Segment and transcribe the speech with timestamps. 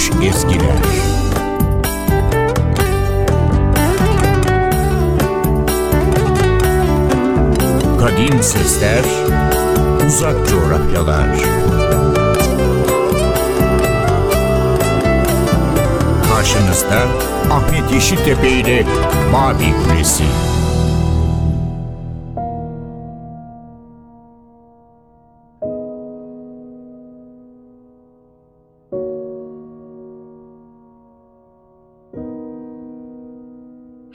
[0.00, 0.76] unutulmuş ezgiler.
[8.00, 9.04] Kadim sesler,
[10.06, 11.26] uzak coğrafyalar.
[16.34, 17.06] Karşınızda
[17.50, 18.86] Ahmet Yeşiltepe ile
[19.32, 20.49] Mavi Kulesi.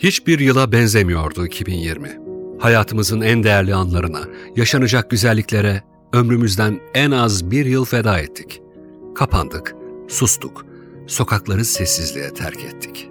[0.06, 2.20] Hiçbir yıla benzemiyordu 2020.
[2.60, 4.22] Hayatımızın en değerli anlarına,
[4.56, 8.62] yaşanacak güzelliklere ömrümüzden en az bir yıl feda ettik.
[9.16, 9.76] Kapandık,
[10.08, 10.66] sustuk,
[11.08, 13.10] sokakları sessizliğe terk ettik.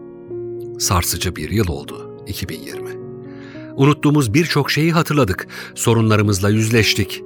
[0.78, 2.91] Sarsıcı bir yıl oldu 2020.
[3.77, 7.23] Unuttuğumuz birçok şeyi hatırladık, sorunlarımızla yüzleştik,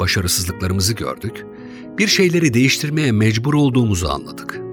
[0.00, 1.46] başarısızlıklarımızı gördük,
[1.98, 4.65] bir şeyleri değiştirmeye mecbur olduğumuzu anladık.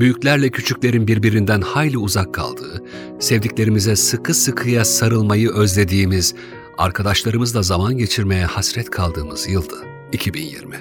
[0.00, 2.84] Büyüklerle küçüklerin birbirinden hayli uzak kaldığı,
[3.18, 6.34] sevdiklerimize sıkı sıkıya sarılmayı özlediğimiz,
[6.78, 9.74] arkadaşlarımızla zaman geçirmeye hasret kaldığımız yıldı
[10.12, 10.74] 2020.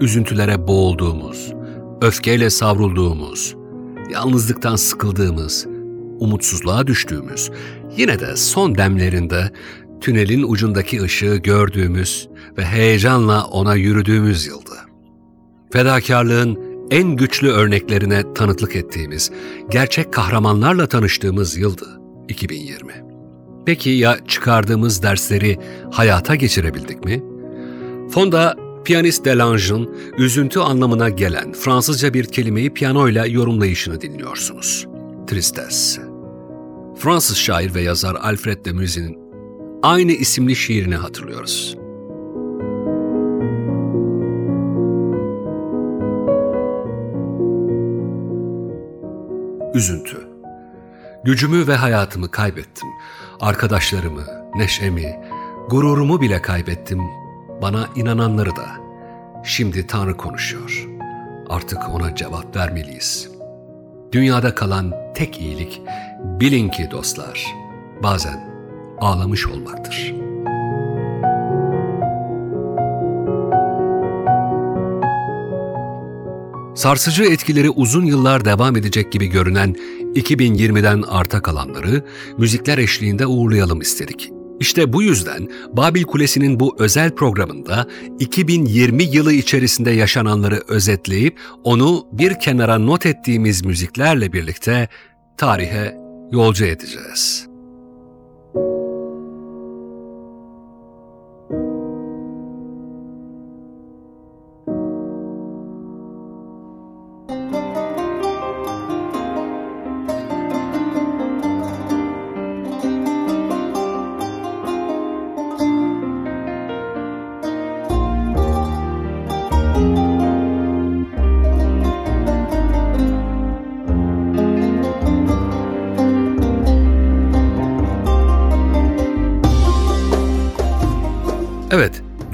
[0.00, 1.52] Üzüntülere boğulduğumuz,
[2.02, 3.56] öfkeyle savrulduğumuz,
[4.10, 5.66] yalnızlıktan sıkıldığımız,
[6.20, 7.50] umutsuzluğa düştüğümüz,
[7.96, 9.50] yine de son demlerinde
[10.00, 12.28] tünelin ucundaki ışığı gördüğümüz
[12.58, 14.74] ve heyecanla ona yürüdüğümüz yıldı.
[15.72, 16.58] Fedakarlığın
[16.90, 19.30] en güçlü örneklerine tanıklık ettiğimiz,
[19.70, 22.92] gerçek kahramanlarla tanıştığımız yıldı 2020.
[23.66, 25.58] Peki ya çıkardığımız dersleri
[25.92, 27.22] hayata geçirebildik mi?
[28.10, 34.86] Fonda piyanist Delange'ın üzüntü anlamına gelen Fransızca bir kelimeyi piyanoyla yorumlayışını dinliyorsunuz.
[35.26, 36.02] Tristesse.
[36.98, 39.18] Fransız şair ve yazar Alfred de Musset'in
[39.82, 41.76] aynı isimli şiirini hatırlıyoruz.
[49.74, 50.28] Üzüntü.
[51.24, 52.88] Gücümü ve hayatımı kaybettim.
[53.40, 54.24] Arkadaşlarımı,
[54.54, 55.20] neşemi,
[55.68, 57.00] gururumu bile kaybettim.
[57.62, 58.66] Bana inananları da.
[59.44, 60.88] Şimdi Tanrı konuşuyor.
[61.48, 63.30] Artık ona cevap vermeliyiz.
[64.12, 65.82] Dünyada kalan tek iyilik,
[66.24, 67.46] bilin ki dostlar,
[68.02, 68.40] bazen
[69.00, 70.14] ağlamış olmaktır.
[76.84, 79.76] Sarsıcı etkileri uzun yıllar devam edecek gibi görünen
[80.14, 82.04] 2020'den arta kalanları
[82.38, 84.30] müzikler eşliğinde uğurlayalım istedik.
[84.60, 87.86] İşte bu yüzden Babil Kulesi'nin bu özel programında
[88.18, 94.88] 2020 yılı içerisinde yaşananları özetleyip onu bir kenara not ettiğimiz müziklerle birlikte
[95.36, 95.94] tarihe
[96.32, 97.53] yolcu edeceğiz.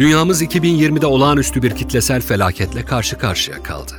[0.01, 3.93] Dünyamız 2020'de olağanüstü bir kitlesel felaketle karşı karşıya kaldı.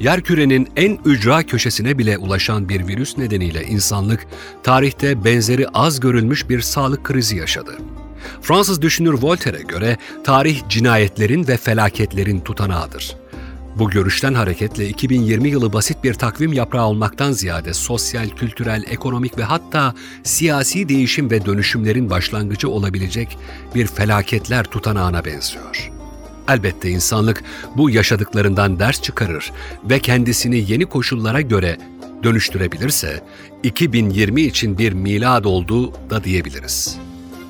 [0.00, 4.26] Yerkürenin en ücra köşesine bile ulaşan bir virüs nedeniyle insanlık
[4.62, 7.76] tarihte benzeri az görülmüş bir sağlık krizi yaşadı.
[8.42, 13.16] Fransız düşünür Voltaire'e göre tarih cinayetlerin ve felaketlerin tutanağıdır.
[13.78, 19.44] Bu görüşten hareketle 2020 yılı basit bir takvim yaprağı olmaktan ziyade sosyal, kültürel, ekonomik ve
[19.44, 23.38] hatta siyasi değişim ve dönüşümlerin başlangıcı olabilecek
[23.74, 25.92] bir felaketler tutanağına benziyor.
[26.48, 27.44] Elbette insanlık
[27.76, 29.52] bu yaşadıklarından ders çıkarır
[29.84, 31.76] ve kendisini yeni koşullara göre
[32.22, 33.22] dönüştürebilirse
[33.62, 36.98] 2020 için bir milad olduğu da diyebiliriz.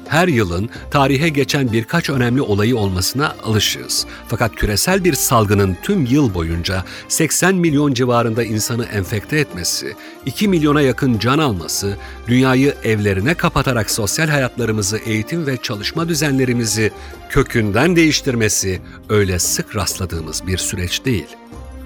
[0.09, 4.07] Her yılın tarihe geçen birkaç önemli olayı olmasına alışığız.
[4.29, 9.95] Fakat küresel bir salgının tüm yıl boyunca 80 milyon civarında insanı enfekte etmesi,
[10.27, 11.97] 2 milyona yakın can alması,
[12.29, 16.93] dünyayı evlerine kapatarak sosyal hayatlarımızı, eğitim ve çalışma düzenlerimizi
[17.31, 21.27] kökünden değiştirmesi öyle sık rastladığımız bir süreç değil.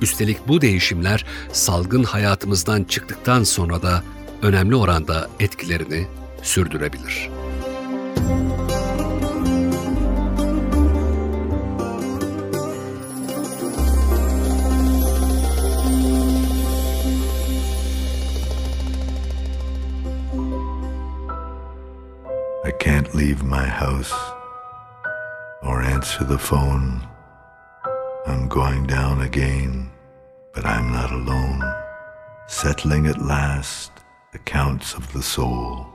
[0.03, 4.03] Üstelik bu değişimler salgın hayatımızdan çıktıktan sonra da
[4.43, 6.07] önemli oranda etkilerini
[6.43, 7.40] sürdürebilir.
[22.63, 24.13] I can't leave my house
[25.63, 27.07] or answer the phone.
[28.27, 29.91] I'm going down again,
[30.55, 31.61] but I'm not alone.
[32.47, 33.91] Settling at last
[34.35, 35.90] accounts of the soul.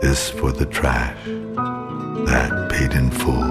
[0.00, 1.16] This for the trash,
[2.26, 3.50] that paid in full.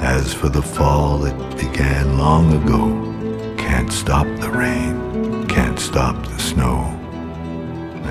[0.00, 2.82] As for the fall, it began long ago.
[3.56, 4.94] Can't stop the rain,
[5.48, 6.84] can't stop the snow.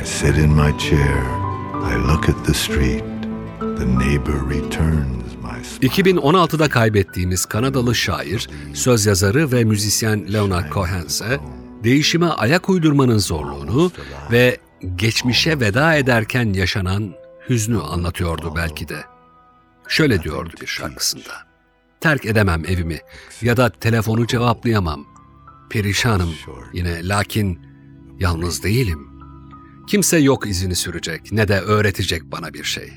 [0.01, 1.23] I sit in my chair,
[1.73, 3.03] I look at the street.
[3.59, 5.89] The neighbor returns my smile.
[5.89, 11.39] 2016'da kaybettiğimiz Kanadalı şair, söz yazarı ve müzisyen Leonard Cohen ise
[11.83, 13.91] değişime ayak uydurmanın zorluğunu
[14.31, 14.57] ve
[14.95, 17.20] geçmişe veda ederken yaşanan
[17.51, 19.03] hüznü anlatıyordu belki de.
[19.87, 21.47] Şöyle diyordu bir şarkısında.
[21.99, 22.99] Terk edemem evimi
[23.41, 25.05] ya da telefonu cevaplayamam.
[25.69, 26.33] Perişanım
[26.73, 27.59] yine lakin
[28.19, 29.07] yalnız değilim.
[29.87, 32.93] Kimse yok izini sürecek ne de öğretecek bana bir şey.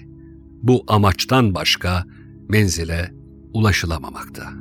[0.63, 2.05] Bu amaçtan başka
[2.49, 3.13] menzile
[3.53, 4.53] ulaşılamamakta.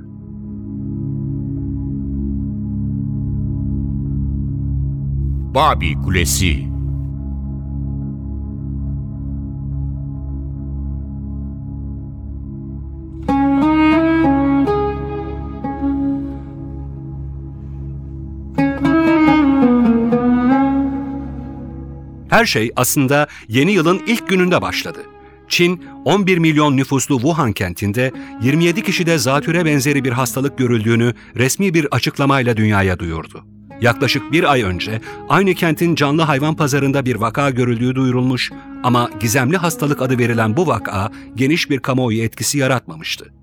[5.55, 6.72] Babi Kulesi
[22.43, 24.99] Her şey aslında yeni yılın ilk gününde başladı.
[25.47, 28.11] Çin, 11 milyon nüfuslu Wuhan kentinde
[28.41, 33.45] 27 kişide zatüre benzeri bir hastalık görüldüğünü resmi bir açıklamayla dünyaya duyurdu.
[33.81, 38.51] Yaklaşık bir ay önce aynı kentin canlı hayvan pazarında bir vaka görüldüğü duyurulmuş
[38.83, 43.33] ama gizemli hastalık adı verilen bu vaka geniş bir kamuoyu etkisi yaratmamıştı.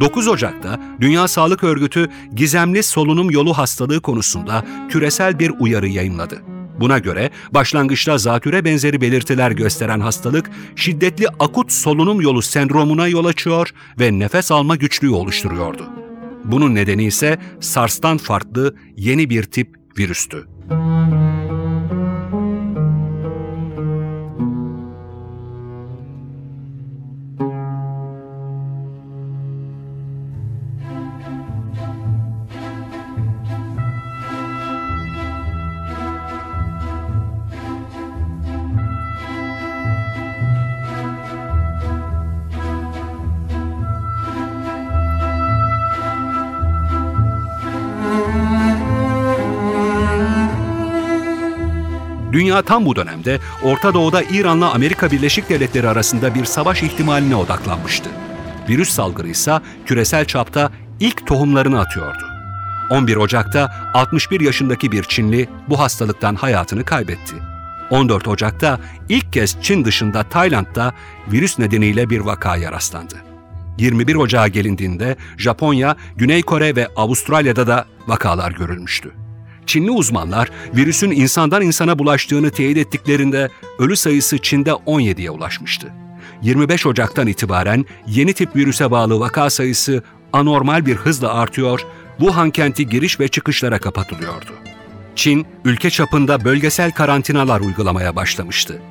[0.00, 6.53] 9 Ocak'ta Dünya Sağlık Örgütü gizemli solunum yolu hastalığı konusunda küresel bir uyarı yayınladı.
[6.80, 13.70] Buna göre başlangıçta zatüre benzeri belirtiler gösteren hastalık şiddetli akut solunum yolu sendromuna yol açıyor
[14.00, 15.90] ve nefes alma güçlüğü oluşturuyordu.
[16.44, 20.46] Bunun nedeni ise SARS'tan farklı yeni bir tip virüstü.
[52.54, 58.10] Dünya tam bu dönemde Orta Doğu'da İran'la Amerika Birleşik Devletleri arasında bir savaş ihtimaline odaklanmıştı.
[58.68, 60.70] Virüs salgını ise küresel çapta
[61.00, 62.24] ilk tohumlarını atıyordu.
[62.90, 67.34] 11 Ocak'ta 61 yaşındaki bir Çinli bu hastalıktan hayatını kaybetti.
[67.90, 70.92] 14 Ocak'ta ilk kez Çin dışında Tayland'da
[71.32, 73.14] virüs nedeniyle bir vakaya rastlandı.
[73.78, 79.23] 21 Ocağa gelindiğinde Japonya, Güney Kore ve Avustralya'da da vakalar görülmüştü.
[79.66, 85.92] Çinli uzmanlar virüsün insandan insana bulaştığını teyit ettiklerinde ölü sayısı Çin'de 17'ye ulaşmıştı.
[86.42, 90.02] 25 Ocak'tan itibaren yeni tip virüse bağlı vaka sayısı
[90.32, 91.80] anormal bir hızla artıyor,
[92.18, 94.50] Wuhan kenti giriş ve çıkışlara kapatılıyordu.
[95.16, 98.82] Çin, ülke çapında bölgesel karantinalar uygulamaya başlamıştı.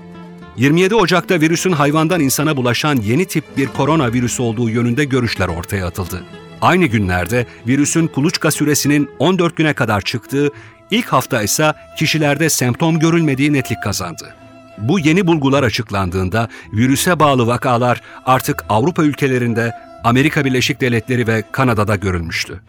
[0.57, 6.23] 27 Ocak'ta virüsün hayvandan insana bulaşan yeni tip bir koronavirüs olduğu yönünde görüşler ortaya atıldı.
[6.63, 10.49] Aynı günlerde virüsün kuluçka süresinin 14 güne kadar çıktığı,
[10.91, 14.35] ilk hafta ise kişilerde semptom görülmediği netlik kazandı.
[14.77, 19.71] Bu yeni bulgular açıklandığında virüse bağlı vakalar artık Avrupa ülkelerinde,
[20.03, 22.61] Amerika Birleşik Devletleri ve Kanada'da görülmüştü.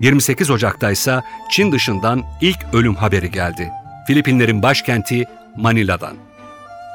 [0.00, 3.70] 28 Ocak'ta ise Çin dışından ilk ölüm haberi geldi.
[4.06, 5.24] Filipinlerin başkenti
[5.56, 6.16] Manila'dan.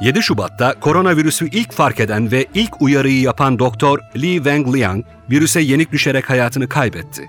[0.02, 5.92] 7 Şubat'ta koronavirüsü ilk fark eden ve ilk uyarıyı yapan doktor Li Wenliang virüse yenik
[5.92, 7.28] düşerek hayatını kaybetti.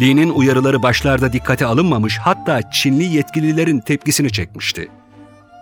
[0.00, 4.88] Li'nin uyarıları başlarda dikkate alınmamış hatta Çinli yetkililerin tepkisini çekmişti.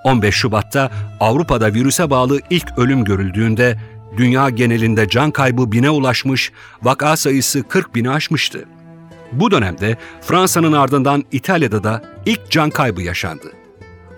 [0.05, 3.79] 15 Şubat'ta Avrupa'da virüse bağlı ilk ölüm görüldüğünde
[4.17, 8.65] dünya genelinde can kaybı bine ulaşmış, vaka sayısı 40 bini aşmıştı.
[9.33, 13.53] Bu dönemde Fransa'nın ardından İtalya'da da ilk can kaybı yaşandı.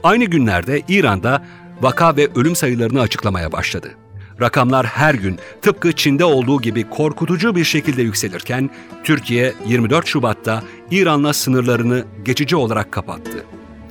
[0.02, 1.42] Aynı günlerde İran'da
[1.82, 3.90] vaka ve ölüm sayılarını açıklamaya başladı.
[4.40, 8.70] Rakamlar her gün tıpkı Çin'de olduğu gibi korkutucu bir şekilde yükselirken
[9.04, 13.44] Türkiye 24 Şubat'ta İran'la sınırlarını geçici olarak kapattı.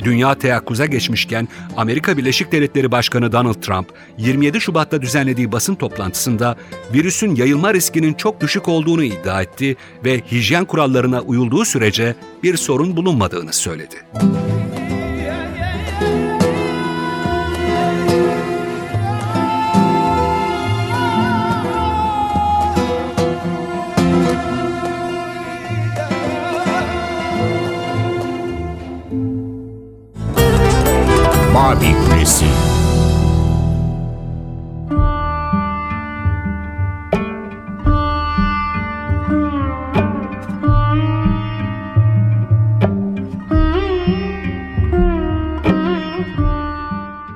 [0.03, 3.87] Dünya teyakkuza geçmişken Amerika Birleşik Devletleri Başkanı Donald Trump
[4.17, 6.55] 27 Şubat'ta düzenlediği basın toplantısında
[6.93, 9.75] virüsün yayılma riskinin çok düşük olduğunu iddia etti
[10.05, 13.95] ve hijyen kurallarına uyulduğu sürece bir sorun bulunmadığını söyledi.
[31.55, 32.45] Mavi Kulesi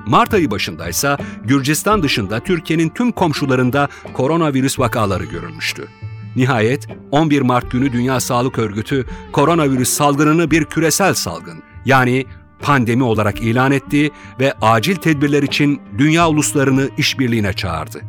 [0.06, 5.88] Mart ayı başındaysa Gürcistan dışında Türkiye'nin tüm komşularında koronavirüs vakaları görülmüştü.
[6.36, 12.26] Nihayet 11 Mart günü Dünya Sağlık Örgütü koronavirüs salgınını bir küresel salgın yani
[12.62, 18.02] pandemi olarak ilan etti ve acil tedbirler için dünya uluslarını işbirliğine çağırdı.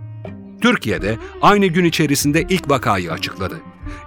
[0.61, 3.61] Türkiye'de aynı gün içerisinde ilk vakayı açıkladı.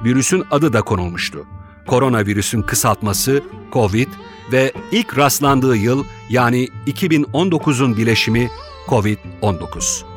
[0.03, 1.45] Virüsün adı da konulmuştu.
[1.87, 4.07] Koronavirüsün kısaltması COVID
[4.51, 8.49] ve ilk rastlandığı yıl yani 2019'un bileşimi
[8.87, 10.12] COVID-19.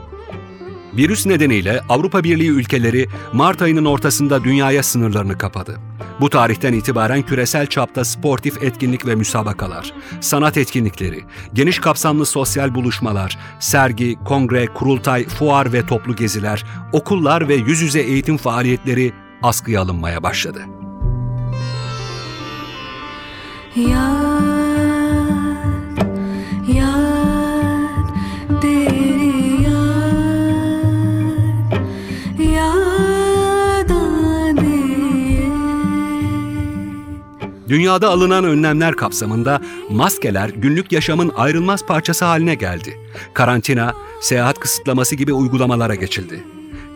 [0.96, 5.80] Virüs nedeniyle Avrupa Birliği ülkeleri Mart ayının ortasında dünyaya sınırlarını kapadı.
[6.20, 11.24] Bu tarihten itibaren küresel çapta sportif etkinlik ve müsabakalar, sanat etkinlikleri,
[11.54, 18.00] geniş kapsamlı sosyal buluşmalar, sergi, kongre, kurultay, fuar ve toplu geziler, okullar ve yüz yüze
[18.00, 19.12] eğitim faaliyetleri
[19.42, 20.60] askıya alınmaya başladı.
[23.76, 24.35] याद
[37.68, 43.00] Dünyada alınan önlemler kapsamında maskeler günlük yaşamın ayrılmaz parçası haline geldi.
[43.34, 46.44] Karantina, seyahat kısıtlaması gibi uygulamalara geçildi.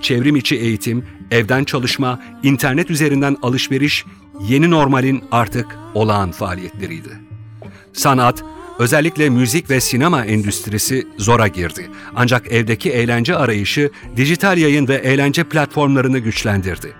[0.01, 4.05] Çevrim içi eğitim, evden çalışma, internet üzerinden alışveriş
[4.49, 7.09] yeni normalin artık olağan faaliyetleriydi.
[7.93, 8.45] Sanat,
[8.79, 11.91] özellikle müzik ve sinema endüstrisi zora girdi.
[12.17, 16.93] Ancak evdeki eğlence arayışı dijital yayın ve eğlence platformlarını güçlendirdi.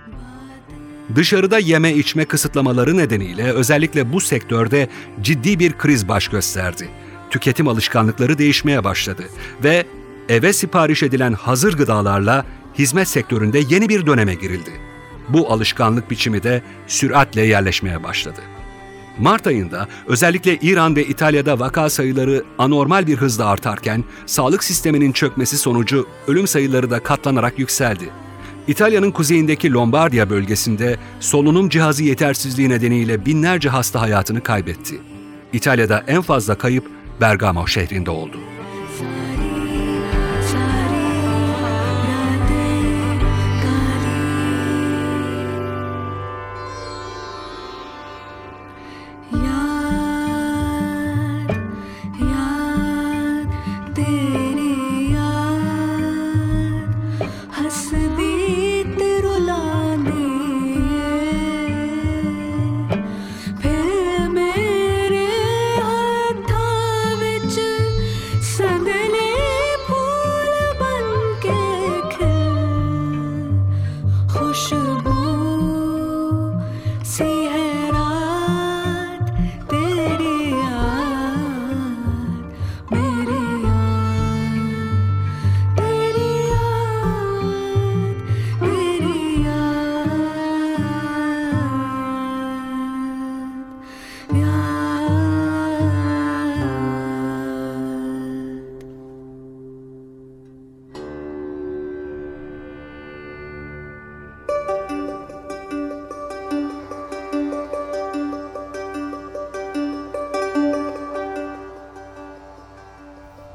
[1.15, 4.89] Dışarıda yeme içme kısıtlamaları nedeniyle özellikle bu sektörde
[5.21, 6.89] ciddi bir kriz baş gösterdi.
[7.29, 9.23] Tüketim alışkanlıkları değişmeye başladı
[9.63, 9.85] ve
[10.29, 12.45] eve sipariş edilen hazır gıdalarla
[12.79, 14.71] hizmet sektöründe yeni bir döneme girildi.
[15.29, 18.41] Bu alışkanlık biçimi de süratle yerleşmeye başladı.
[19.19, 25.57] Mart ayında özellikle İran ve İtalya'da vaka sayıları anormal bir hızla artarken sağlık sisteminin çökmesi
[25.57, 28.09] sonucu ölüm sayıları da katlanarak yükseldi.
[28.71, 35.01] İtalya'nın kuzeyindeki Lombardiya bölgesinde solunum cihazı yetersizliği nedeniyle binlerce hasta hayatını kaybetti.
[35.53, 38.37] İtalya'da en fazla kayıp Bergamo şehrinde oldu.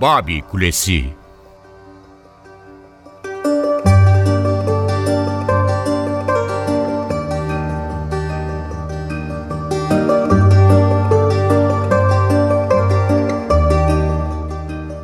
[0.07, 1.05] Babi Kulesi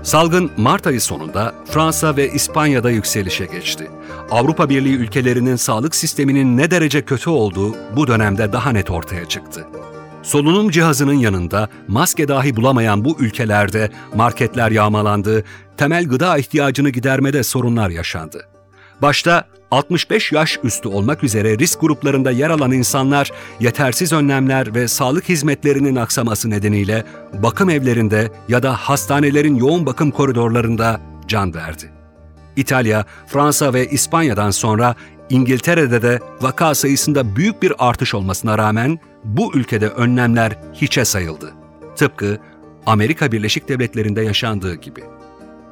[0.02, 3.90] Salgın Mart ayı sonunda Fransa ve İspanya'da yükselişe geçti.
[4.30, 9.66] Avrupa Birliği ülkelerinin sağlık sisteminin ne derece kötü olduğu bu dönemde daha net ortaya çıktı.
[10.22, 15.44] Solunum cihazının yanında maske dahi bulamayan bu ülkelerde marketler yağmalandı,
[15.76, 18.48] temel gıda ihtiyacını gidermede sorunlar yaşandı.
[19.02, 25.28] Başta 65 yaş üstü olmak üzere risk gruplarında yer alan insanlar yetersiz önlemler ve sağlık
[25.28, 31.90] hizmetlerinin aksaması nedeniyle bakım evlerinde ya da hastanelerin yoğun bakım koridorlarında can verdi.
[32.56, 34.94] İtalya, Fransa ve İspanya'dan sonra
[35.32, 41.54] İngiltere'de de vaka sayısında büyük bir artış olmasına rağmen bu ülkede önlemler hiçe sayıldı.
[41.96, 42.38] Tıpkı
[42.86, 45.04] Amerika Birleşik Devletleri'nde yaşandığı gibi.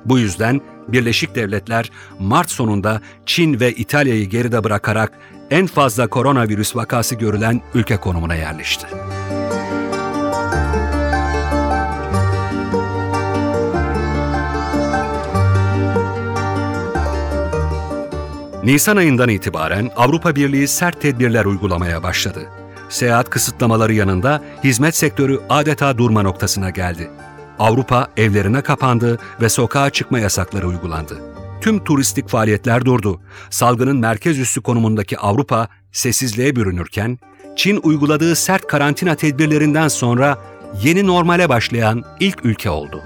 [0.05, 5.13] Bu yüzden Birleşik Devletler Mart sonunda Çin ve İtalya'yı geride bırakarak
[5.51, 8.87] en fazla koronavirüs vakası görülen ülke konumuna yerleşti.
[18.65, 22.49] Nisan ayından itibaren Avrupa Birliği sert tedbirler uygulamaya başladı.
[22.89, 27.11] Seyahat kısıtlamaları yanında hizmet sektörü adeta durma noktasına geldi.
[27.59, 31.21] Avrupa evlerine kapandı ve sokağa çıkma yasakları uygulandı.
[31.61, 33.21] Tüm turistik faaliyetler durdu.
[33.51, 37.19] Salgının merkez üssü konumundaki Avrupa sessizliğe bürünürken,
[37.57, 40.39] Çin uyguladığı sert karantina tedbirlerinden sonra
[40.83, 43.03] yeni normale başlayan ilk ülke oldu.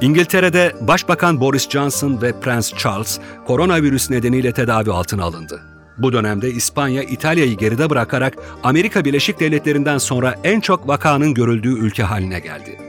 [0.00, 5.62] İngiltere'de Başbakan Boris Johnson ve Prens Charles koronavirüs nedeniyle tedavi altına alındı.
[5.98, 12.02] Bu dönemde İspanya, İtalya'yı geride bırakarak Amerika Birleşik Devletleri'nden sonra en çok vakanın görüldüğü ülke
[12.02, 12.80] haline geldi.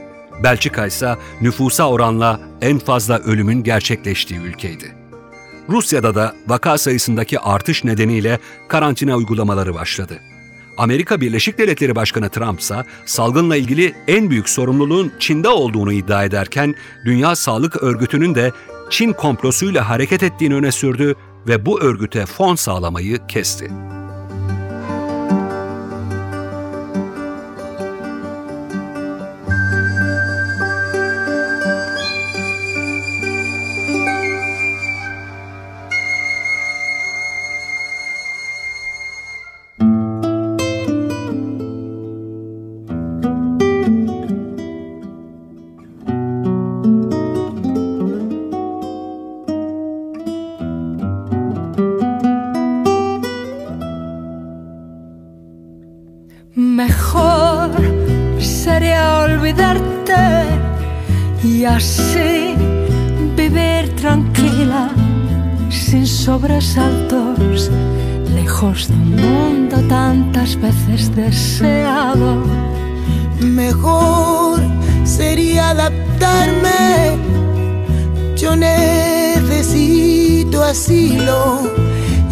[0.42, 4.94] Belçika ise nüfusa oranla en fazla ölümün gerçekleştiği ülkeydi.
[5.68, 8.38] Rusya'da da vaka sayısındaki artış nedeniyle
[8.68, 10.20] karantina uygulamaları başladı.
[10.80, 16.74] Amerika Birleşik Devletleri Başkanı Trump ise salgınla ilgili en büyük sorumluluğun Çin'de olduğunu iddia ederken
[17.04, 18.52] Dünya Sağlık Örgütü'nün de
[18.90, 21.14] Çin komplosuyla hareket ettiğini öne sürdü
[21.48, 23.70] ve bu örgüte fon sağlamayı kesti.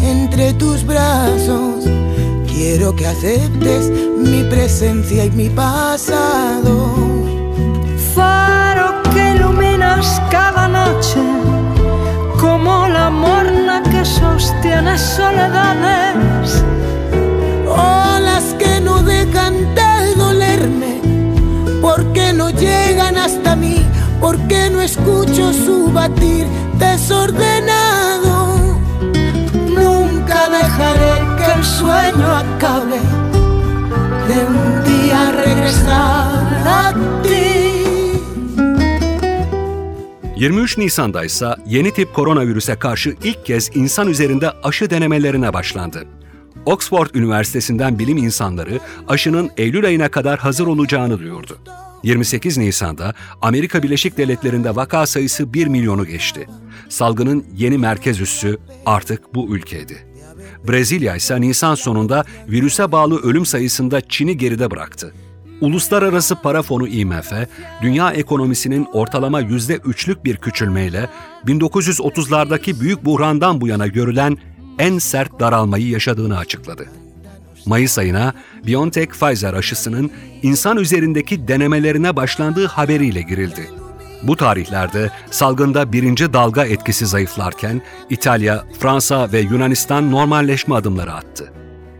[0.01, 1.85] Entre tus brazos.
[2.47, 6.93] Quiero que aceptes mi presencia y mi pasado.
[8.13, 11.21] Faro que iluminas cada noche,
[12.39, 16.63] como la morna que sostiene soledades.
[17.67, 21.01] Olas que no dejan de dolerme,
[21.81, 23.85] porque no llegan hasta mí,
[24.19, 26.45] porque no escucho su batir
[26.77, 28.28] desordenado.
[30.79, 32.99] Dejaré que el sueño acabe
[34.29, 37.39] de un día regresar a ti.
[40.37, 46.05] 23 Nisan'da ise yeni tip koronavirüse karşı ilk kez insan üzerinde aşı denemelerine başlandı.
[46.65, 51.57] Oxford Üniversitesi'nden bilim insanları aşının Eylül ayına kadar hazır olacağını duyurdu.
[52.03, 56.47] 28 Nisan'da Amerika Birleşik Devletleri'nde vaka sayısı 1 milyonu geçti.
[56.89, 60.08] Salgının yeni merkez üssü artık bu ülkeydi.
[60.67, 65.13] Brezilya ise Nisan sonunda virüse bağlı ölüm sayısında Çin'i geride bıraktı.
[65.61, 67.33] Uluslararası Para Fonu IMF,
[67.81, 71.09] dünya ekonomisinin ortalama yüzde üçlük bir küçülmeyle
[71.45, 74.37] 1930'lardaki büyük buhrandan bu yana görülen
[74.79, 76.85] en sert daralmayı yaşadığını açıkladı.
[77.65, 78.33] Mayıs ayına
[78.67, 80.11] BioNTech-Pfizer aşısının
[80.43, 83.78] insan üzerindeki denemelerine başlandığı haberiyle girildi.
[84.23, 91.53] Bu tarihlerde salgında birinci dalga etkisi zayıflarken İtalya, Fransa ve Yunanistan normalleşme adımları attı.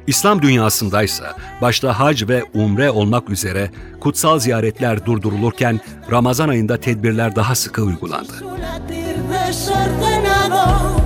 [0.08, 5.80] İslam dünyasındaysa başta hac ve umre olmak üzere kutsal ziyaretler durdurulurken
[6.12, 8.34] Ramazan ayında tedbirler daha sıkı uygulandı.
[8.40, 9.16] Su latir
[9.48, 11.00] desordenado.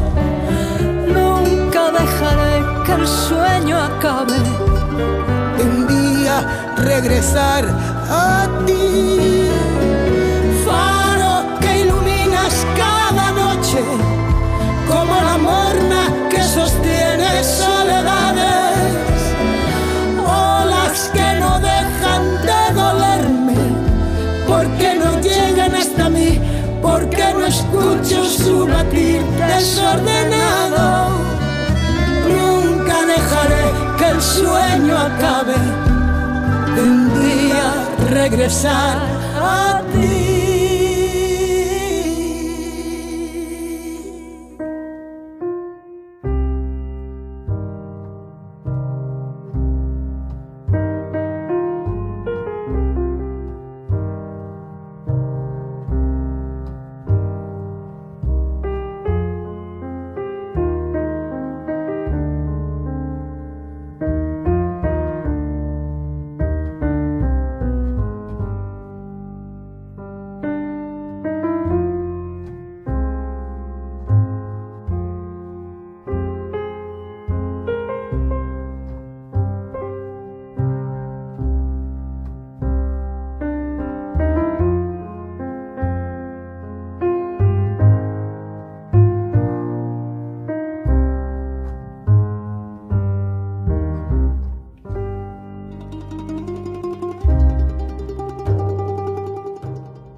[29.47, 31.09] Desordenado.
[32.27, 33.65] Nunca dejaré
[33.97, 35.55] que el sueño acabe
[36.75, 37.73] de un día
[38.09, 38.97] regresar
[39.39, 40.22] a ti.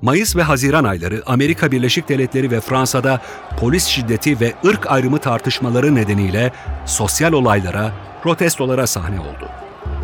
[0.06, 3.22] Mayıs ve Haziran ayları Amerika Birleşik Devletleri ve Fransa'da
[3.60, 6.52] polis şiddeti ve ırk ayrımı tartışmaları nedeniyle
[6.86, 7.92] sosyal olaylara,
[8.24, 9.50] protestolara sahne oldu.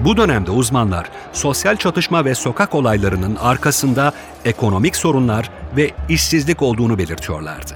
[0.05, 4.13] Bu dönemde uzmanlar sosyal çatışma ve sokak olaylarının arkasında
[4.45, 7.73] ekonomik sorunlar ve işsizlik olduğunu belirtiyorlardı.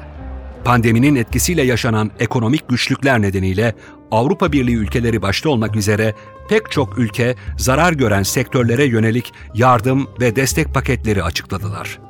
[0.63, 3.73] Pandeminin etkisiyle yaşanan ekonomik güçlükler nedeniyle
[4.11, 6.13] Avrupa Birliği ülkeleri başta olmak üzere
[6.49, 12.04] pek çok ülke zarar gören sektörlere yönelik yardım ve destek paketleri açıkladılar.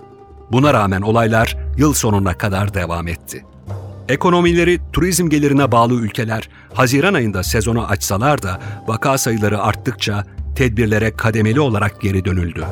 [0.51, 3.45] Buna rağmen olaylar yıl sonuna kadar devam etti.
[4.09, 10.23] Ekonomileri turizm gelirine bağlı ülkeler Haziran ayında sezonu açsalar da vaka sayıları arttıkça
[10.55, 12.65] tedbirlere kademeli olarak geri dönüldü.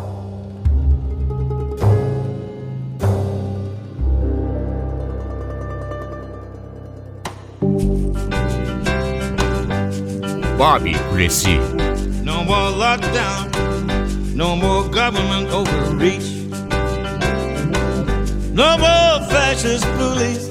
[10.59, 11.59] Barbie Kulesi
[12.25, 13.49] No more lockdown,
[14.37, 16.42] no more government overreach,
[18.53, 20.47] no more fascist bullies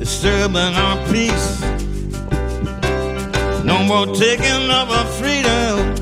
[0.00, 1.60] disturbing our peace,
[3.64, 5.94] no more taking of our freedom.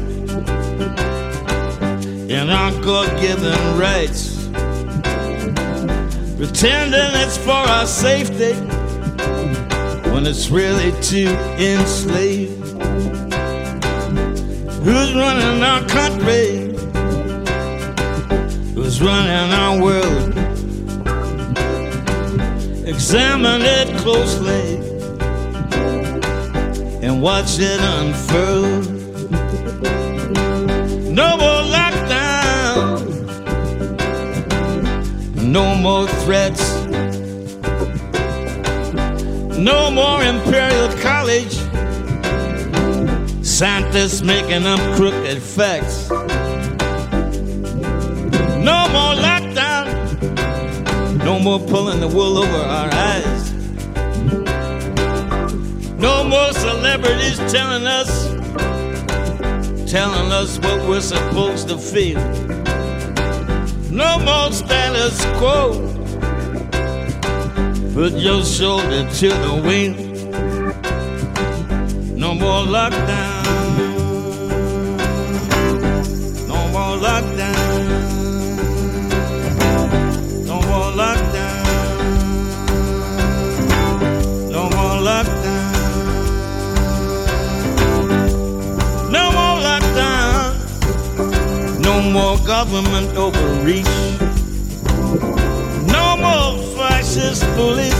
[2.30, 4.48] And our God-given rights,
[6.36, 8.54] pretending it's for our safety.
[10.10, 12.50] When it's really to enslave.
[14.84, 16.73] Who's running our country?
[18.94, 20.38] Who's running our world?
[22.86, 24.76] Examine it closely
[27.02, 28.62] and watch it unfurl.
[31.10, 33.00] No more lockdown,
[35.42, 36.84] no more threats.
[39.58, 41.54] No more Imperial College.
[43.44, 46.08] Scientists making up crooked facts.
[48.64, 49.84] No more lockdown.
[51.22, 53.52] No more pulling the wool over our eyes.
[55.98, 58.10] No more celebrities telling us,
[59.90, 62.20] telling us what we're supposed to feel.
[63.90, 65.92] No more status quo.
[67.92, 69.94] Put your shoulder to the wheel.
[72.16, 73.44] No more lockdown.
[76.48, 77.53] No more lockdown.
[92.12, 93.84] More government overreach.
[95.90, 97.94] No more fascist bullies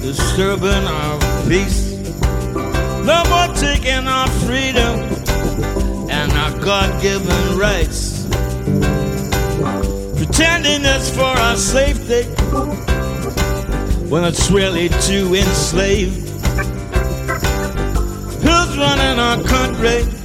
[0.00, 1.92] disturbing our peace.
[3.04, 5.00] No more taking our freedom
[6.10, 8.26] and our God given rights.
[10.16, 12.24] Pretending it's for our safety
[14.08, 16.12] when it's really to enslave.
[18.42, 20.19] Who's running our country?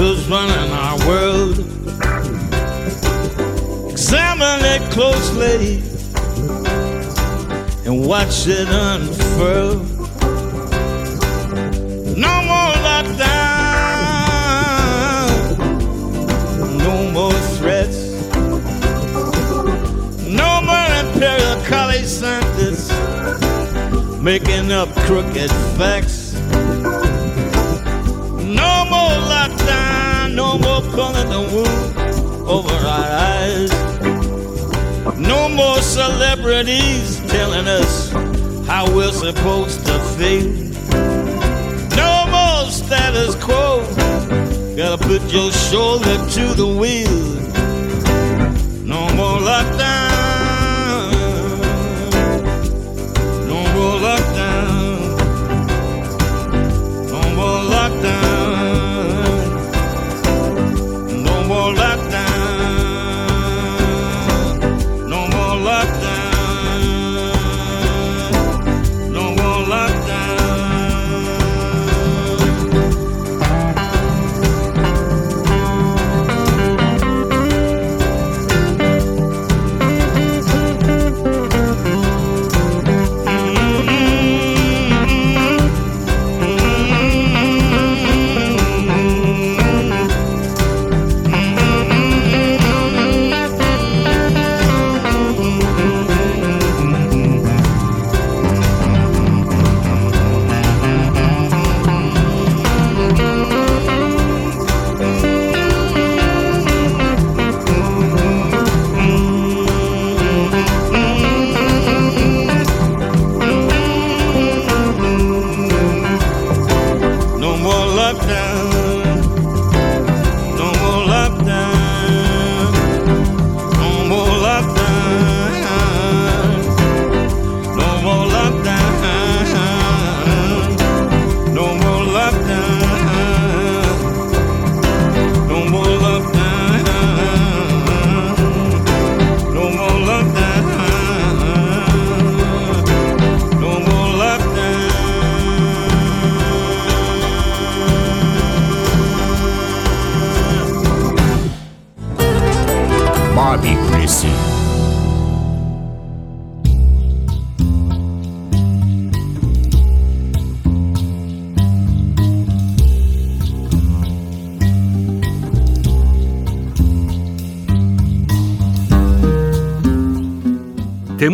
[0.00, 1.58] Who's running our world?
[3.90, 5.82] Examine it closely
[7.84, 9.74] and watch it unfurl.
[12.16, 13.28] No more lockdown,
[16.78, 18.00] no more threats,
[20.26, 22.90] no more Imperial College scientists
[24.22, 26.19] making up crooked facts.
[30.90, 33.70] Pulling the wool over our eyes.
[35.16, 38.10] No more celebrities telling us
[38.66, 40.50] how we're supposed to feel.
[41.96, 43.84] No more status quo.
[44.76, 47.20] Gotta put your shoulder to the wheel.
[48.84, 49.99] No more lockdown.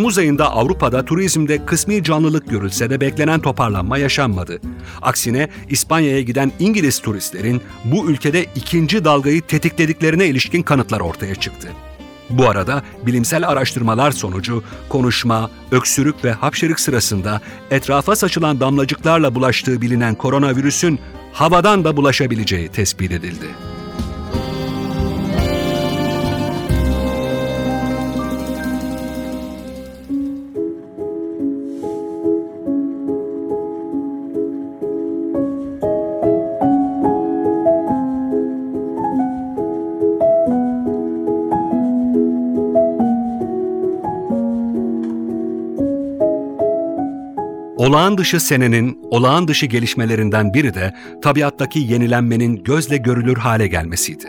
[0.07, 4.61] Temmuz ayında Avrupa'da turizmde kısmi canlılık görülse de beklenen toparlanma yaşanmadı.
[5.01, 11.67] Aksine İspanya'ya giden İngiliz turistlerin bu ülkede ikinci dalgayı tetiklediklerine ilişkin kanıtlar ortaya çıktı.
[12.29, 17.41] Bu arada bilimsel araştırmalar sonucu konuşma, öksürük ve hapşırık sırasında
[17.71, 20.99] etrafa saçılan damlacıklarla bulaştığı bilinen koronavirüsün
[21.33, 23.76] havadan da bulaşabileceği tespit edildi.
[47.77, 54.25] Olağan dışı senenin olağan dışı gelişmelerinden biri de tabiattaki yenilenmenin gözle görülür hale gelmesiydi.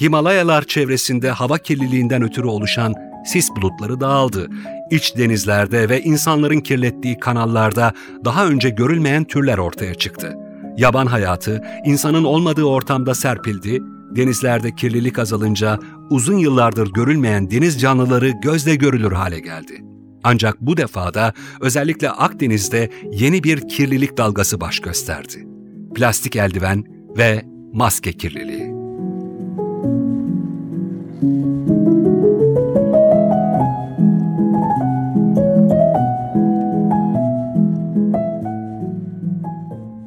[0.00, 2.94] Himalayalar çevresinde hava kirliliğinden ötürü oluşan
[3.26, 4.48] sis bulutları dağıldı.
[4.90, 7.92] İç denizlerde ve insanların kirlettiği kanallarda
[8.24, 10.36] daha önce görülmeyen türler ortaya çıktı.
[10.76, 13.82] Yaban hayatı insanın olmadığı ortamda serpildi,
[14.16, 15.78] denizlerde kirlilik azalınca
[16.10, 19.89] uzun yıllardır görülmeyen deniz canlıları gözle görülür hale geldi.
[20.24, 25.46] Ancak bu defada özellikle Akdeniz'de yeni bir kirlilik dalgası baş gösterdi.
[25.94, 26.84] Plastik eldiven
[27.16, 28.80] ve maske kirliliği.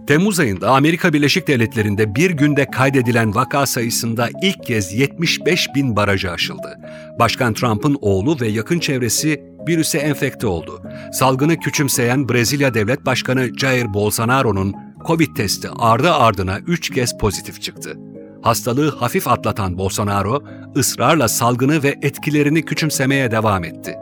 [0.08, 6.32] Temmuz ayında Amerika Birleşik Devletleri'nde bir günde kaydedilen vaka sayısında ilk kez 75 bin barajı
[6.32, 6.80] aşıldı.
[7.19, 10.82] Başkan Trump'ın oğlu ve yakın çevresi virüse enfekte oldu.
[11.13, 14.73] Salgını küçümseyen Brezilya Devlet Başkanı Jair Bolsonaro'nun
[15.08, 17.97] Covid testi ardı ardına 3 kez pozitif çıktı.
[18.41, 20.43] Hastalığı hafif atlatan Bolsonaro,
[20.76, 23.95] ısrarla salgını ve etkilerini küçümsemeye devam etti.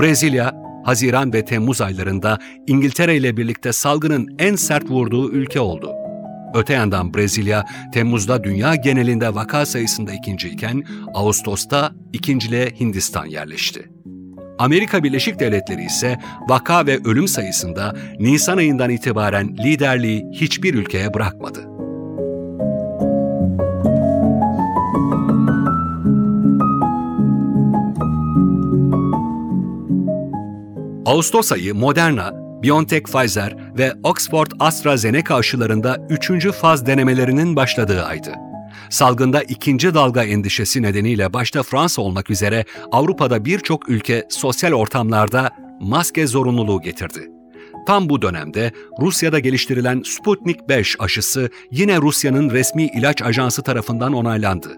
[0.00, 0.54] Brezilya,
[0.84, 5.92] Haziran ve Temmuz aylarında İngiltere ile birlikte salgının en sert vurduğu ülke oldu.
[6.54, 13.95] Öte yandan Brezilya, Temmuz'da dünya genelinde vaka sayısında ikinciyken, Ağustos'ta ikinciliğe Hindistan yerleşti.
[14.58, 21.60] Amerika Birleşik Devletleri ise vaka ve ölüm sayısında Nisan ayından itibaren liderliği hiçbir ülkeye bırakmadı.
[31.06, 36.52] Ağustos ayı Moderna, BioNTech Pfizer ve Oxford AstraZeneca aşılarında 3.
[36.52, 38.30] faz denemelerinin başladığı aydı.
[38.90, 46.26] Salgında ikinci dalga endişesi nedeniyle başta Fransa olmak üzere Avrupa'da birçok ülke sosyal ortamlarda maske
[46.26, 47.30] zorunluluğu getirdi.
[47.86, 54.68] Tam bu dönemde Rusya'da geliştirilen Sputnik 5 aşısı yine Rusya'nın resmi ilaç ajansı tarafından onaylandı.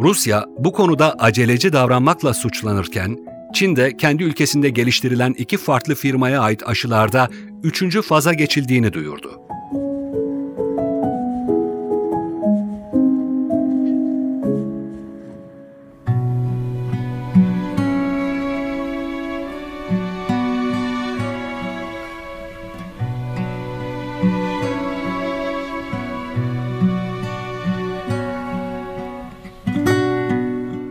[0.00, 3.18] Rusya bu konuda aceleci davranmakla suçlanırken,
[3.52, 7.28] Çin de kendi ülkesinde geliştirilen iki farklı firmaya ait aşılarda
[7.62, 9.40] üçüncü faza geçildiğini duyurdu.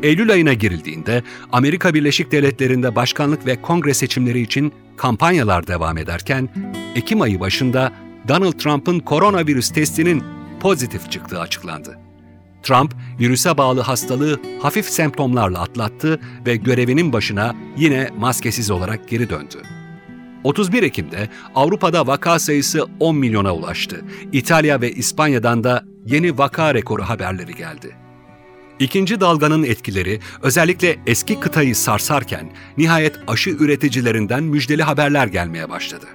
[0.03, 6.49] Eylül ayına girildiğinde Amerika Birleşik Devletleri'nde başkanlık ve kongre seçimleri için kampanyalar devam ederken
[6.95, 7.91] Ekim ayı başında
[8.27, 10.23] Donald Trump'ın koronavirüs testinin
[10.59, 11.99] pozitif çıktığı açıklandı.
[12.63, 19.57] Trump, virüse bağlı hastalığı hafif semptomlarla atlattı ve görevinin başına yine maskesiz olarak geri döndü.
[20.43, 24.01] 31 Ekim'de Avrupa'da vaka sayısı 10 milyona ulaştı.
[24.31, 27.95] İtalya ve İspanya'dan da yeni vaka rekoru haberleri geldi.
[28.79, 36.05] İkinci dalganın etkileri özellikle eski kıtayı sarsarken nihayet aşı üreticilerinden müjdeli haberler gelmeye başladı.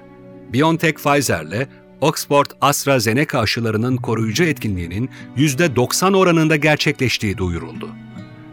[0.53, 1.67] BioNTech Pfizer'le
[2.01, 7.89] Oxford AstraZeneca aşılarının koruyucu etkinliğinin %90 oranında gerçekleştiği duyuruldu.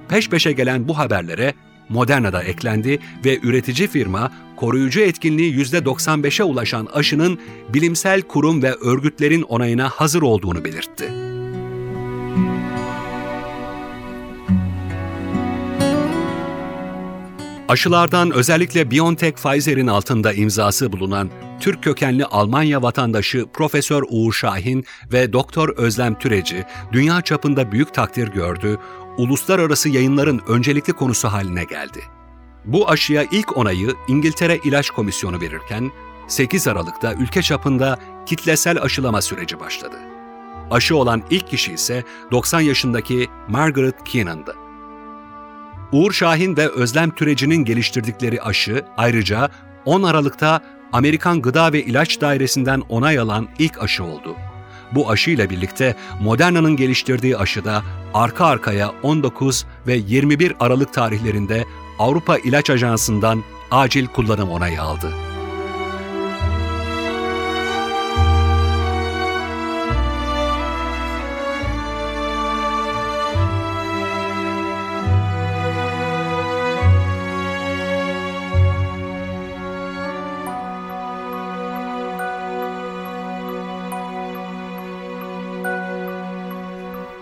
[0.09, 1.55] Peş peşe gelen bu haberlere
[1.89, 7.39] Moderna da eklendi ve üretici firma koruyucu etkinliği %95'e ulaşan aşının
[7.75, 11.32] bilimsel kurum ve örgütlerin onayına hazır olduğunu belirtti.
[17.69, 25.33] Aşılardan özellikle BioNTech Pfizer'in altında imzası bulunan Türk kökenli Almanya vatandaşı Profesör Uğur Şahin ve
[25.33, 28.79] Doktor Özlem Türeci dünya çapında büyük takdir gördü,
[29.19, 32.01] uluslararası yayınların öncelikli konusu haline geldi.
[32.65, 35.91] Bu aşıya ilk onayı İngiltere İlaç Komisyonu verirken
[36.29, 39.97] 8 Aralık'ta ülke çapında kitlesel aşılama süreci başladı.
[40.71, 44.57] Aşı olan ilk kişi ise 90 yaşındaki Margaret Keenan'dı.
[45.93, 49.51] Uğur Şahin ve Özlem Türeci'nin geliştirdikleri aşı ayrıca
[49.85, 50.61] 10 Aralık'ta
[50.93, 54.37] Amerikan Gıda ve İlaç Dairesi'nden onay alan ilk aşı oldu.
[54.93, 57.83] Bu aşıyla birlikte Moderna'nın geliştirdiği aşı da
[58.15, 61.65] arka arkaya 19 ve 21 Aralık tarihlerinde
[61.99, 65.32] Avrupa İlaç Ajansı'ndan acil kullanım onayı aldı.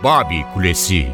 [0.02, 1.12] Babi Kulesi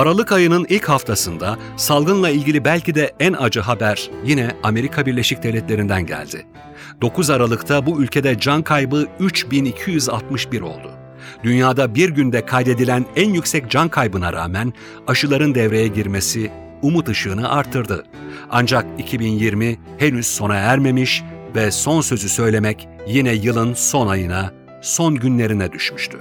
[0.00, 6.06] Aralık ayının ilk haftasında salgınla ilgili belki de en acı haber yine Amerika Birleşik Devletleri'nden
[6.06, 6.46] geldi.
[7.02, 10.90] 9 Aralık'ta bu ülkede can kaybı 3261 oldu.
[11.42, 14.72] Dünyada bir günde kaydedilen en yüksek can kaybına rağmen
[15.06, 16.50] aşıların devreye girmesi
[16.82, 18.04] umut ışığını artırdı.
[18.50, 21.22] Ancak 2020 henüz sona ermemiş
[21.56, 26.18] ve son sözü söylemek yine yılın son ayına, son günlerine düşmüştü.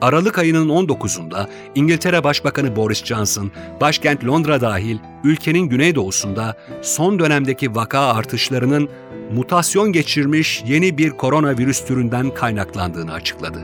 [0.00, 8.00] Aralık ayının 19'unda İngiltere Başbakanı Boris Johnson, başkent Londra dahil ülkenin güneydoğusunda son dönemdeki vaka
[8.00, 8.88] artışlarının
[9.34, 13.58] mutasyon geçirmiş yeni bir koronavirüs türünden kaynaklandığını açıkladı.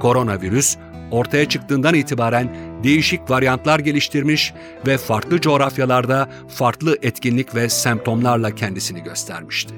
[0.00, 0.76] Koronavirüs
[1.10, 2.48] ortaya çıktığından itibaren
[2.84, 4.54] değişik varyantlar geliştirmiş
[4.86, 9.74] ve farklı coğrafyalarda farklı etkinlik ve semptomlarla kendisini göstermişti.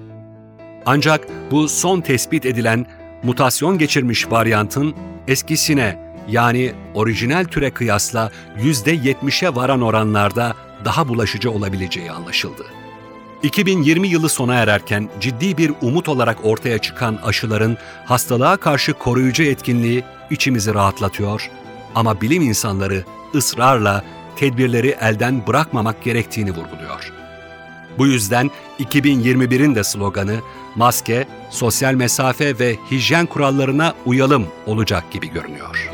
[0.87, 2.87] Ancak bu son tespit edilen
[3.23, 4.95] mutasyon geçirmiş varyantın
[5.29, 8.31] eskisine yani orijinal türe kıyasla
[8.63, 12.65] %70'e varan oranlarda daha bulaşıcı olabileceği anlaşıldı.
[13.43, 20.05] 2020 yılı sona ererken ciddi bir umut olarak ortaya çıkan aşıların hastalığa karşı koruyucu etkinliği
[20.31, 21.51] içimizi rahatlatıyor
[21.95, 24.05] ama bilim insanları ısrarla
[24.37, 27.13] tedbirleri elden bırakmamak gerektiğini vurguluyor.
[27.99, 30.41] Bu yüzden 2021'in de sloganı
[30.77, 35.91] maske, sosyal mesafe ve hijyen kurallarına uyalım olacak gibi görünüyor.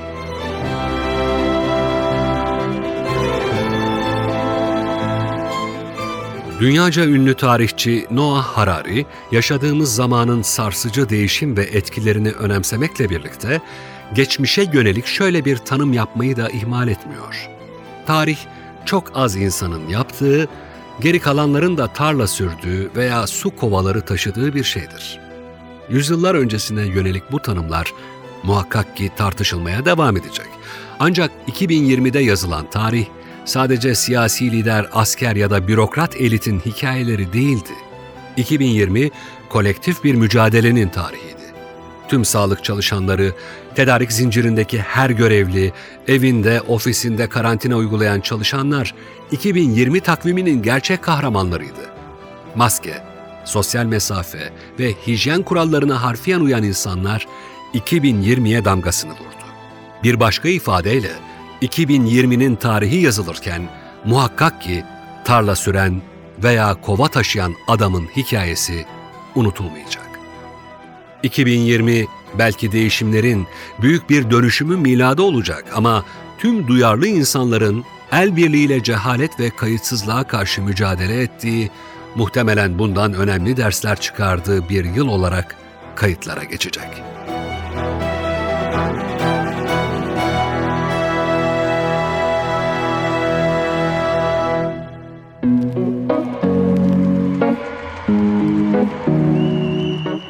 [6.60, 13.60] Dünyaca ünlü tarihçi Noah Harari, yaşadığımız zamanın sarsıcı değişim ve etkilerini önemsemekle birlikte
[14.14, 17.48] geçmişe yönelik şöyle bir tanım yapmayı da ihmal etmiyor.
[18.06, 18.38] Tarih,
[18.84, 20.48] çok az insanın yaptığı,
[21.00, 25.20] geri kalanların da tarla sürdüğü veya su kovaları taşıdığı bir şeydir.
[25.90, 27.92] Yüzyıllar öncesine yönelik bu tanımlar
[28.42, 30.46] muhakkak ki tartışılmaya devam edecek.
[31.00, 33.06] Ancak 2020'de yazılan tarih,
[33.44, 37.72] sadece siyasi lider, asker ya da bürokrat elitin hikayeleri değildi.
[38.36, 39.10] 2020
[39.48, 41.35] kolektif bir mücadelenin tarihiydi.
[42.08, 43.32] Tüm sağlık çalışanları,
[43.74, 45.72] tedarik zincirindeki her görevli,
[46.08, 48.94] evinde, ofisinde karantina uygulayan çalışanlar
[49.30, 51.90] 2020 takviminin gerçek kahramanlarıydı.
[52.54, 53.02] Maske,
[53.44, 57.26] sosyal mesafe ve hijyen kurallarına harfiyen uyan insanlar
[57.74, 59.46] 2020'ye damgasını vurdu.
[60.02, 61.12] Bir başka ifadeyle
[61.62, 63.62] 2020'nin tarihi yazılırken
[64.04, 64.84] muhakkak ki
[65.24, 66.02] tarla süren
[66.42, 68.86] veya kova taşıyan adamın hikayesi
[69.34, 70.05] unutulmayacak.
[71.26, 72.06] 2020
[72.38, 73.46] belki değişimlerin
[73.82, 76.04] büyük bir dönüşümü miladı olacak ama
[76.38, 81.70] tüm duyarlı insanların el birliğiyle cehalet ve kayıtsızlığa karşı mücadele ettiği,
[82.14, 85.56] muhtemelen bundan önemli dersler çıkardığı bir yıl olarak
[85.94, 86.88] kayıtlara geçecek.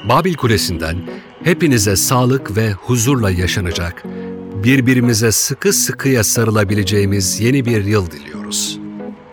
[0.09, 0.97] Babil Kulesi'nden
[1.45, 4.05] hepinize sağlık ve huzurla yaşanacak,
[4.65, 8.79] birbirimize sıkı sıkıya sarılabileceğimiz yeni bir yıl diliyoruz.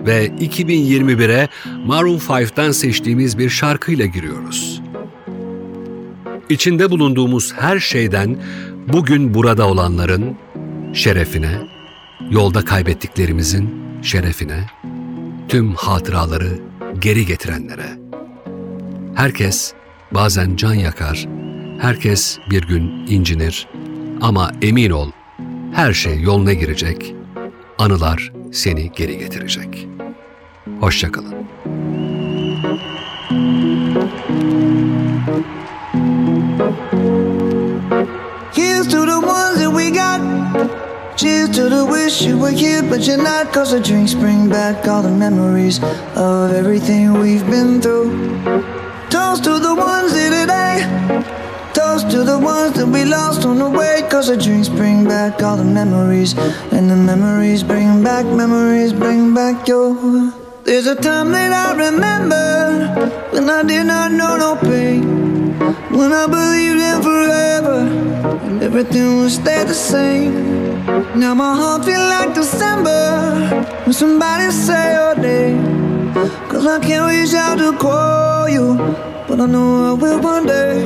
[0.01, 1.49] Ve 2021'e
[1.85, 4.81] Maroon 5'ten seçtiğimiz bir şarkıyla giriyoruz.
[6.49, 8.37] İçinde bulunduğumuz her şeyden
[8.87, 10.37] bugün burada olanların
[10.93, 11.61] şerefine,
[12.29, 14.65] yolda kaybettiklerimizin şerefine,
[15.47, 16.49] tüm hatıraları
[16.99, 17.99] geri getirenlere.
[19.15, 19.73] Herkes
[20.13, 21.27] bazen can yakar,
[21.81, 23.67] herkes bir gün incinir
[24.21, 25.11] ama emin ol
[25.73, 27.15] her şey yoluna girecek,
[27.77, 29.87] anılar seni geri getirecek.
[30.79, 31.33] Hoşçakalın.
[38.55, 40.21] Here's to the ones that we got.
[41.17, 43.53] Cheers to the wish you were here, but you're not.
[43.53, 45.79] Cause the drinks bring back all the memories
[46.15, 48.82] of everything we've been through.
[49.33, 50.77] Toast to the ones here today.
[51.73, 54.07] Toast to the ones that we lost on the way.
[54.07, 56.37] Cause the drinks bring back all the memories.
[56.71, 59.95] And the memories bring back, memories bring back your.
[60.65, 65.57] There's a time that I remember when I did not know no pain.
[65.89, 67.79] When I believed in forever
[68.45, 70.85] and everything would stay the same.
[71.19, 75.83] Now my heart feel like December when somebody say your name.
[76.49, 78.77] Cause I can't reach out to call you,
[79.27, 80.81] but I know I will one day.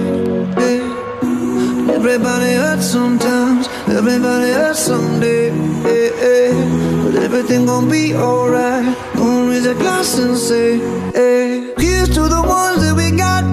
[0.62, 1.94] Yeah.
[1.94, 5.48] Everybody hurts sometimes, everybody hurts someday.
[5.50, 7.04] Yeah, yeah.
[7.04, 8.96] But everything gon' be alright.
[9.16, 10.78] Gonna raise a glass and say,
[11.14, 11.74] hey.
[11.78, 13.44] Here's to the ones that we got.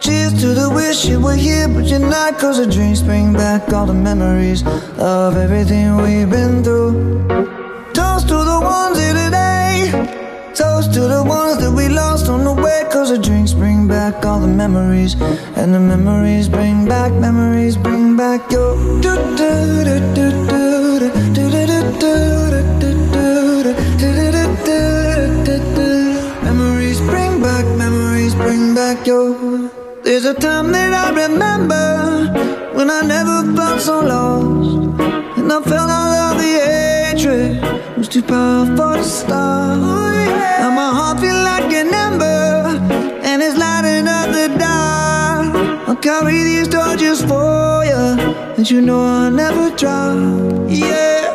[0.00, 2.38] Cheers to the wish you were here, but you're not.
[2.38, 4.62] Cause the dreams bring back all the memories
[4.98, 7.26] of everything we've been through.
[7.92, 10.19] Toast to the ones here today.
[10.60, 12.84] Toast to the ones that we lost on the way.
[12.92, 15.14] Cause the drinks bring back all the memories.
[15.56, 18.76] And the memories bring back, memories bring back your.
[26.48, 29.70] Memories bring back, memories bring back your.
[30.04, 31.86] There's a time that I remember
[32.76, 35.00] when I never felt so lost.
[35.38, 36.52] And I felt all of the
[37.10, 37.60] hatred
[37.96, 39.78] was too powerful to stop.
[40.60, 42.78] Now my heart feel like an ember
[43.28, 45.88] and it's lighting up the dark.
[45.88, 48.04] I'll carry these torches for you,
[48.56, 50.16] and you know I'll never drop.
[50.68, 51.26] Yeah.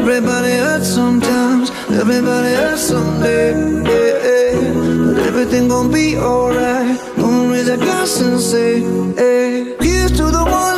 [0.00, 1.70] Everybody hurts sometimes,
[2.02, 3.50] everybody hurts someday.
[3.90, 5.14] Yeah, yeah.
[5.14, 6.98] But everything gon' be alright.
[7.16, 8.80] Gonna raise a glass and say,
[9.22, 9.76] hey.
[9.80, 10.77] Here's to the ones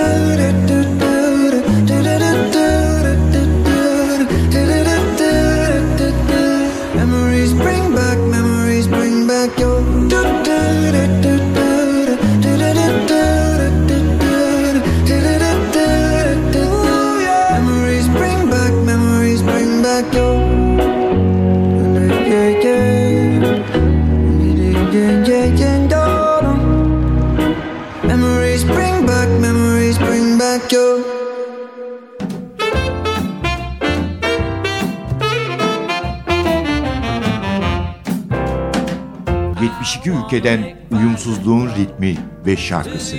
[40.31, 43.17] ...72 ülkeden uyumsuzluğun ritmi ve şarkısı.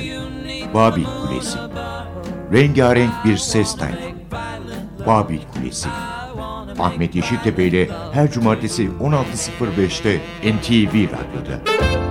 [0.75, 1.59] Babil Kulesi.
[2.53, 4.13] Rengarenk bir ses tayfı.
[5.07, 5.89] Babil Kulesi.
[6.79, 10.21] Ahmet Yeşiltepe ile her cumartesi 16.05'te
[10.53, 12.02] NTV Radyo'da.